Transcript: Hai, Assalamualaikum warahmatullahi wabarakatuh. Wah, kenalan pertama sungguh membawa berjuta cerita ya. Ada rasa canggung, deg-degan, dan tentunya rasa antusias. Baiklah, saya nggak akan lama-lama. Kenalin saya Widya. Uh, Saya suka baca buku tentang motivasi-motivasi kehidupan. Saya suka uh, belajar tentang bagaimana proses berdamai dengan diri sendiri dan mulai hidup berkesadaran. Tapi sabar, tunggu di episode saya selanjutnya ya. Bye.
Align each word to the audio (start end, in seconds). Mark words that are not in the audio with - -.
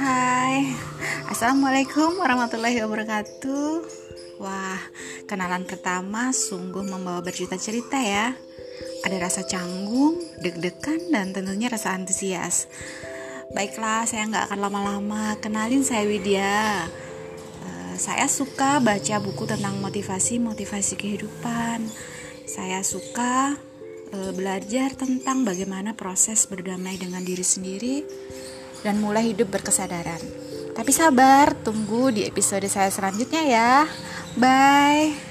Hai, 0.00 0.64
Assalamualaikum 1.28 2.24
warahmatullahi 2.24 2.80
wabarakatuh. 2.80 3.84
Wah, 4.40 4.80
kenalan 5.28 5.68
pertama 5.68 6.32
sungguh 6.32 6.80
membawa 6.88 7.20
berjuta 7.20 7.60
cerita 7.60 8.00
ya. 8.00 8.32
Ada 9.04 9.20
rasa 9.20 9.44
canggung, 9.44 10.16
deg-degan, 10.40 11.12
dan 11.12 11.36
tentunya 11.36 11.68
rasa 11.68 11.92
antusias. 11.92 12.64
Baiklah, 13.52 14.08
saya 14.08 14.24
nggak 14.24 14.48
akan 14.48 14.60
lama-lama. 14.64 15.36
Kenalin 15.36 15.84
saya 15.84 16.08
Widya. 16.08 16.88
Uh, 17.60 17.92
Saya 18.00 18.24
suka 18.24 18.80
baca 18.80 19.20
buku 19.20 19.44
tentang 19.44 19.84
motivasi-motivasi 19.84 20.96
kehidupan. 20.96 21.84
Saya 22.48 22.80
suka 22.80 23.52
uh, 24.16 24.32
belajar 24.32 24.96
tentang 24.96 25.44
bagaimana 25.44 25.92
proses 25.92 26.48
berdamai 26.48 26.96
dengan 26.96 27.20
diri 27.20 27.44
sendiri 27.44 27.96
dan 28.82 28.98
mulai 29.00 29.32
hidup 29.32 29.48
berkesadaran. 29.52 30.20
Tapi 30.74 30.90
sabar, 30.94 31.52
tunggu 31.60 32.14
di 32.14 32.24
episode 32.24 32.64
saya 32.70 32.88
selanjutnya 32.88 33.42
ya. 33.44 33.72
Bye. 34.38 35.29